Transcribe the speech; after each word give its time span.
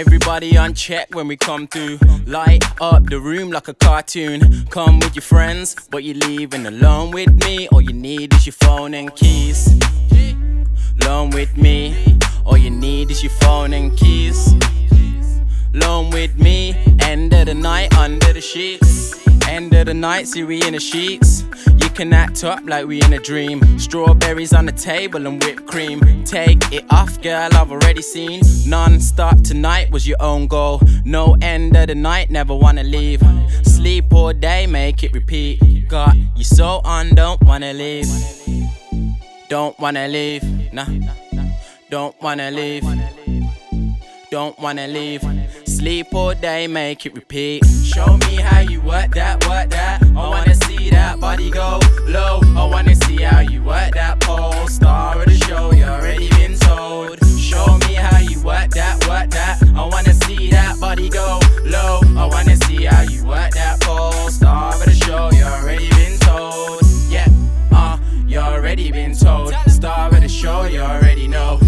Everybody 0.00 0.56
on 0.56 0.72
check 0.72 1.14
when 1.14 1.28
we 1.28 1.36
come 1.36 1.66
through. 1.66 1.98
Light 2.24 2.64
up 2.80 3.04
the 3.04 3.20
room 3.20 3.50
like 3.50 3.68
a 3.68 3.74
cartoon. 3.74 4.64
Come 4.70 4.98
with 4.98 5.14
your 5.14 5.20
friends, 5.22 5.76
but 5.90 6.04
you're 6.04 6.16
leaving 6.16 6.64
alone 6.66 7.10
with 7.10 7.30
me. 7.44 7.68
All 7.68 7.82
you 7.82 7.92
need 7.92 8.32
is 8.32 8.46
your 8.46 8.54
phone 8.54 8.94
and 8.94 9.14
keys. 9.14 9.78
Alone 11.02 11.28
with 11.28 11.54
me. 11.54 12.16
All 12.46 12.56
you 12.56 12.70
need 12.70 13.10
is 13.10 13.22
your 13.22 13.32
phone 13.42 13.74
and 13.74 13.94
keys. 13.94 14.54
Alone 15.74 16.08
with 16.08 16.34
me. 16.38 16.74
End 17.00 17.34
of 17.34 17.44
the 17.44 17.54
night 17.54 17.94
under 17.98 18.32
the 18.32 18.40
sheets. 18.40 19.14
End 19.48 19.74
of 19.74 19.84
the 19.84 19.92
night, 19.92 20.28
see 20.28 20.44
we 20.44 20.62
in 20.62 20.72
the 20.72 20.80
sheets. 20.80 21.44
Act 22.00 22.44
up 22.44 22.60
like 22.64 22.86
we 22.86 23.02
in 23.02 23.12
a 23.12 23.18
dream. 23.18 23.60
Strawberries 23.78 24.54
on 24.54 24.64
the 24.64 24.72
table 24.72 25.26
and 25.26 25.42
whipped 25.44 25.66
cream. 25.66 26.24
Take 26.24 26.72
it 26.72 26.82
off, 26.90 27.20
girl, 27.20 27.50
I've 27.52 27.70
already 27.70 28.00
seen. 28.00 28.40
Non 28.66 28.98
stop 28.98 29.42
tonight 29.42 29.90
was 29.90 30.08
your 30.08 30.16
own 30.18 30.46
goal. 30.46 30.80
No 31.04 31.36
end 31.42 31.76
of 31.76 31.88
the 31.88 31.94
night, 31.94 32.30
never 32.30 32.54
wanna 32.54 32.84
leave. 32.84 33.22
Sleep 33.64 34.14
all 34.14 34.32
day, 34.32 34.66
make 34.66 35.04
it 35.04 35.12
repeat. 35.12 35.88
Got 35.88 36.16
you 36.34 36.42
so 36.42 36.80
on, 36.84 37.14
don't 37.14 37.40
wanna 37.42 37.74
leave. 37.74 38.08
Don't 39.50 39.78
wanna 39.78 40.08
leave, 40.08 40.42
nah. 40.72 40.86
Don't 41.90 42.18
wanna 42.22 42.50
leave. 42.50 42.82
Don't 44.30 44.58
wanna 44.58 44.88
leave. 44.88 45.22
Sleep 45.66 46.14
all 46.14 46.34
day, 46.34 46.66
make 46.66 47.04
it 47.04 47.14
repeat. 47.14 47.62
Show 47.84 48.16
me 48.16 48.36
how 48.36 48.60
you 48.60 48.80
work 48.80 49.12
that, 49.14 49.46
work 49.46 49.68
that. 49.68 50.02
I 50.02 50.28
wanna 50.28 50.54
see 50.54 50.69
that 50.90 51.20
body 51.20 51.50
go 51.50 51.78
low. 52.06 52.40
I 52.56 52.64
wanna 52.64 52.94
see 52.94 53.22
how 53.22 53.40
you 53.40 53.62
work 53.62 53.94
that 53.94 54.20
pole. 54.20 54.66
Star 54.68 55.18
of 55.18 55.24
the 55.26 55.34
show, 55.46 55.72
you 55.72 55.84
already 55.84 56.28
been 56.30 56.56
told. 56.58 57.18
Show 57.38 57.78
me 57.86 57.94
how 57.94 58.18
you 58.18 58.40
work 58.42 58.70
that, 58.70 59.06
work 59.08 59.30
that. 59.30 59.62
I 59.74 59.84
wanna 59.86 60.14
see 60.14 60.50
that 60.50 60.78
body 60.80 61.08
go 61.08 61.40
low. 61.64 62.00
I 62.16 62.26
wanna 62.26 62.56
see 62.64 62.84
how 62.84 63.02
you 63.02 63.24
work 63.24 63.52
that 63.52 63.80
pole. 63.80 64.30
Star 64.30 64.74
of 64.74 64.84
the 64.84 64.92
show, 64.92 65.30
you 65.32 65.44
already 65.44 65.88
been 65.90 66.18
told. 66.18 66.82
Yeah, 67.08 67.28
uh, 67.72 67.98
you 68.26 68.38
already 68.38 68.90
been 68.90 69.14
told. 69.14 69.54
Star 69.66 70.08
of 70.08 70.20
the 70.20 70.28
show, 70.28 70.64
you 70.64 70.80
already 70.80 71.26
know. 71.28 71.58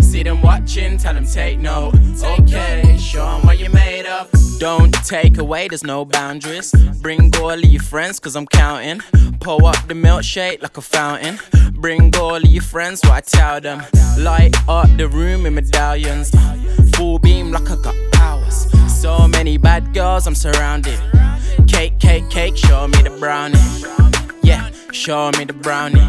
See 0.00 0.22
them 0.22 0.42
watching, 0.42 0.98
tell 0.98 1.14
them 1.14 1.26
take 1.26 1.58
note. 1.58 1.94
Okay, 2.22 2.96
show 2.98 3.26
'em 3.26 3.46
what 3.46 3.58
you 3.58 3.70
made 3.70 4.06
of. 4.06 4.51
Don't 4.62 4.94
take 5.04 5.38
away, 5.38 5.66
there's 5.66 5.82
no 5.82 6.04
boundaries. 6.04 6.72
Bring 7.00 7.34
all 7.38 7.50
of 7.50 7.64
your 7.64 7.82
friends, 7.82 8.20
cause 8.20 8.36
I'm 8.36 8.46
counting. 8.46 9.00
Pour 9.40 9.64
up 9.64 9.88
the 9.88 9.94
milkshake 9.94 10.62
like 10.62 10.76
a 10.76 10.80
fountain. 10.80 11.40
Bring 11.72 12.14
all 12.14 12.36
of 12.36 12.44
your 12.44 12.62
friends, 12.62 13.00
what 13.02 13.12
I 13.12 13.20
tell 13.22 13.60
them. 13.60 13.82
Light 14.20 14.54
up 14.68 14.88
the 14.96 15.08
room 15.08 15.46
in 15.46 15.56
medallions. 15.56 16.30
Full 16.94 17.18
beam 17.18 17.50
like 17.50 17.68
I 17.72 17.74
got 17.74 17.96
powers. 18.12 18.68
So 18.86 19.26
many 19.26 19.58
bad 19.58 19.92
girls, 19.92 20.28
I'm 20.28 20.36
surrounded. 20.36 21.00
Cake, 21.66 21.98
cake, 21.98 22.30
cake, 22.30 22.56
show 22.56 22.86
me 22.86 23.02
the 23.02 23.10
brownie. 23.18 23.58
Yeah, 24.44 24.70
show 24.92 25.32
me 25.38 25.44
the 25.44 25.54
brownie. 25.54 26.06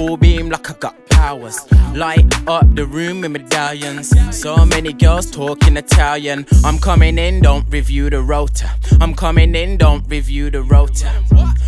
Full 0.00 0.16
beam 0.16 0.48
like 0.48 0.70
I 0.70 0.72
got 0.80 1.10
powers. 1.10 1.70
Light 1.94 2.24
up 2.48 2.74
the 2.74 2.86
room 2.86 3.20
with 3.20 3.32
medallions. 3.32 4.10
So 4.34 4.64
many 4.64 4.94
girls 4.94 5.30
talking 5.30 5.76
Italian. 5.76 6.46
I'm 6.64 6.78
coming 6.78 7.18
in, 7.18 7.42
don't 7.42 7.68
review 7.68 8.08
the 8.08 8.22
rota. 8.22 8.70
I'm 8.98 9.12
coming 9.12 9.54
in, 9.54 9.76
don't 9.76 10.02
review 10.08 10.48
the 10.48 10.62
rota. 10.62 11.12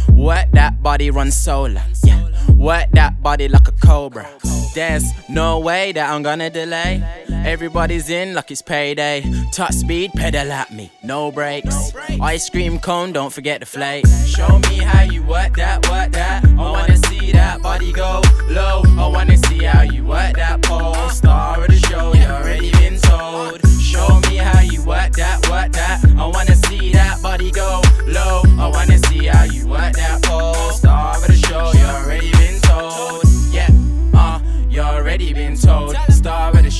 Work 0.09 0.51
that 0.53 0.83
body, 0.83 1.11
run 1.11 1.31
solar. 1.31 1.83
Yeah, 2.05 2.27
work 2.53 2.87
that 2.93 3.23
body 3.23 3.49
like 3.49 3.69
a 3.69 3.73
cobra. 3.73 4.27
There's 4.75 5.05
no 5.29 5.59
way 5.59 5.93
that 5.93 6.11
I'm 6.11 6.23
gonna 6.23 6.49
delay. 6.49 7.05
Everybody's 7.45 8.09
in 8.09 8.35
like 8.35 8.51
it's 8.51 8.63
payday. 8.63 9.25
Touch 9.53 9.75
speed, 9.75 10.13
pedal 10.15 10.53
at 10.53 10.73
me, 10.73 10.91
no 11.03 11.31
brakes. 11.33 11.93
Ice 12.21 12.49
cream 12.49 12.79
cone, 12.79 13.13
don't 13.13 13.33
forget 13.33 13.61
the 13.61 13.67
flake. 13.67 14.07
Show 14.27 14.59
me 14.71 14.79
how 14.79 15.03
you 15.03 15.23
work 15.23 15.57
that, 15.57 15.89
work 15.91 16.13
that. 16.13 16.45
I 16.45 16.71
wanna 16.71 16.97
see 16.97 17.33
that 17.33 17.61
body 17.63 17.93
go 17.93 18.23
low. 18.49 18.83
I 18.99 19.09
wanna 19.09 19.37
see 19.37 19.65
how 19.65 19.83
you 19.83 20.05
work 20.05 20.37
that 20.37 20.63
pole. 20.63 20.95
Star 21.11 21.61
of 21.61 21.69
the 21.69 21.77
show, 21.77 22.15
you 22.15 22.25
already 22.25 22.71
been 22.73 22.99
told. 22.99 23.61
Show 23.81 24.21
me 24.29 24.37
how 24.37 24.61
you 24.61 24.83
work 24.85 25.13
that, 25.13 25.49
work 25.51 25.73
that. 25.73 26.01
I 26.17 26.27
wanna 26.27 26.57
see 26.57 26.93
that 26.93 27.21
body 27.23 27.51
go 27.51 27.83
low. 28.07 28.43
I 28.59 28.69
wanna 28.69 28.99
see 28.99 29.27
how 29.27 29.45
you 29.45 29.67
work 29.67 29.95
that 29.95 30.23
pole. 30.23 30.52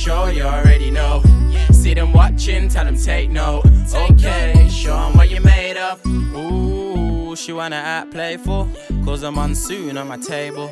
Show, 0.03 0.25
you 0.25 0.43
already 0.43 0.91
know. 0.91 1.23
See 1.71 1.93
them 1.93 2.11
watching, 2.11 2.67
tell 2.67 2.83
them 2.83 2.97
take 2.97 3.29
note. 3.29 3.63
Okay, 3.95 4.67
show 4.69 4.97
'em 4.97 5.15
what 5.15 5.29
you 5.29 5.39
made 5.39 5.77
of. 5.77 6.05
Ooh, 6.35 7.37
she 7.37 7.53
wanna 7.53 7.77
act 7.77 8.11
playful. 8.11 8.67
Cause 9.05 9.23
I'm 9.23 9.37
on 9.37 9.55
soon 9.55 9.97
on 9.97 10.09
my 10.09 10.17
table. 10.17 10.69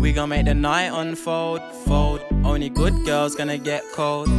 We 0.00 0.14
gon' 0.14 0.30
make 0.30 0.46
the 0.46 0.54
night 0.54 0.92
unfold, 0.94 1.60
fold. 1.84 2.22
Only 2.42 2.70
good 2.70 2.94
girls 3.04 3.34
gonna 3.34 3.58
get 3.58 3.82
cold. 3.92 4.30